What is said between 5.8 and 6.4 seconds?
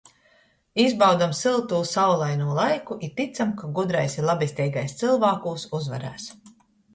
uzvarēs!...